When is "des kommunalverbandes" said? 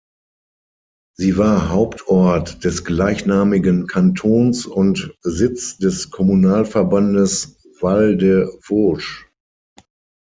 5.77-7.61